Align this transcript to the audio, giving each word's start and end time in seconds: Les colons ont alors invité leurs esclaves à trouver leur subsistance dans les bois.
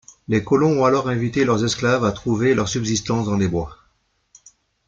Les 0.27 0.43
colons 0.43 0.81
ont 0.81 0.85
alors 0.85 1.09
invité 1.09 1.45
leurs 1.45 1.63
esclaves 1.63 2.05
à 2.05 2.11
trouver 2.11 2.55
leur 2.55 2.67
subsistance 2.67 3.27
dans 3.27 3.37
les 3.37 3.47
bois. 3.47 3.77